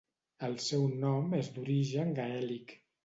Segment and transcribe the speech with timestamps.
[0.47, 2.75] El seu nom és d'origen gaèlic.